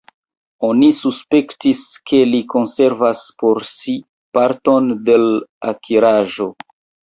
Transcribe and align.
Oni 0.69 0.85
suspektis, 0.99 1.83
ke 2.13 2.21
li 2.29 2.39
konservas 2.55 3.23
por 3.43 3.63
si 3.75 3.97
parton 4.41 4.91
de 5.11 5.21
l' 5.27 5.31
akiraĵo. 5.77 6.53